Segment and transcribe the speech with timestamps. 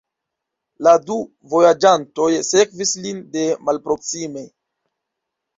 [0.85, 1.17] La du
[1.51, 4.47] vojaĝantoj sekvis lin de malproksime.